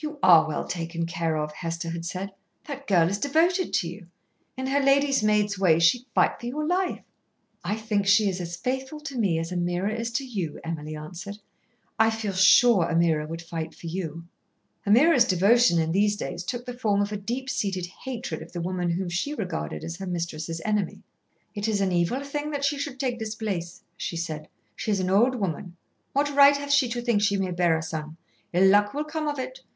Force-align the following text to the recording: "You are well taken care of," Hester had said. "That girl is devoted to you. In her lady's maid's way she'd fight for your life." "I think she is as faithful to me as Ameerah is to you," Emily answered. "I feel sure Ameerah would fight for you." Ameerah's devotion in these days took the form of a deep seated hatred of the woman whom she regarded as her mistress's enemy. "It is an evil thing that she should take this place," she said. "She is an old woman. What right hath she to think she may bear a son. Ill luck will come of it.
"You 0.00 0.18
are 0.22 0.46
well 0.46 0.68
taken 0.68 1.06
care 1.06 1.34
of," 1.38 1.50
Hester 1.52 1.88
had 1.88 2.04
said. 2.04 2.34
"That 2.66 2.86
girl 2.86 3.08
is 3.08 3.16
devoted 3.16 3.72
to 3.72 3.88
you. 3.88 4.08
In 4.54 4.66
her 4.66 4.78
lady's 4.80 5.22
maid's 5.22 5.58
way 5.58 5.78
she'd 5.78 6.04
fight 6.14 6.32
for 6.38 6.44
your 6.44 6.66
life." 6.66 7.00
"I 7.64 7.76
think 7.78 8.06
she 8.06 8.28
is 8.28 8.38
as 8.38 8.54
faithful 8.54 9.00
to 9.00 9.16
me 9.16 9.38
as 9.38 9.50
Ameerah 9.50 9.98
is 9.98 10.10
to 10.12 10.24
you," 10.26 10.60
Emily 10.62 10.94
answered. 10.94 11.38
"I 11.98 12.10
feel 12.10 12.34
sure 12.34 12.84
Ameerah 12.84 13.26
would 13.26 13.40
fight 13.40 13.74
for 13.74 13.86
you." 13.86 14.26
Ameerah's 14.86 15.24
devotion 15.24 15.78
in 15.78 15.92
these 15.92 16.16
days 16.18 16.44
took 16.44 16.66
the 16.66 16.76
form 16.78 17.00
of 17.00 17.10
a 17.10 17.16
deep 17.16 17.48
seated 17.48 17.86
hatred 18.04 18.42
of 18.42 18.52
the 18.52 18.60
woman 18.60 18.90
whom 18.90 19.08
she 19.08 19.32
regarded 19.32 19.82
as 19.82 19.96
her 19.96 20.06
mistress's 20.06 20.60
enemy. 20.66 21.02
"It 21.54 21.66
is 21.66 21.80
an 21.80 21.92
evil 21.92 22.22
thing 22.22 22.50
that 22.50 22.64
she 22.66 22.76
should 22.76 23.00
take 23.00 23.18
this 23.18 23.34
place," 23.36 23.80
she 23.96 24.18
said. 24.18 24.48
"She 24.76 24.90
is 24.90 25.00
an 25.00 25.08
old 25.08 25.36
woman. 25.36 25.78
What 26.12 26.28
right 26.36 26.58
hath 26.58 26.72
she 26.72 26.90
to 26.90 27.00
think 27.00 27.22
she 27.22 27.38
may 27.38 27.52
bear 27.52 27.74
a 27.78 27.82
son. 27.82 28.18
Ill 28.52 28.68
luck 28.68 28.92
will 28.92 29.04
come 29.04 29.26
of 29.28 29.38
it. 29.38 29.60